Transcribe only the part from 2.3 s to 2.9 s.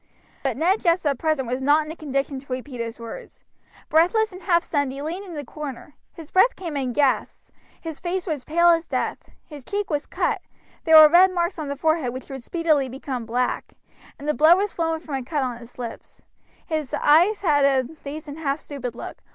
to repeat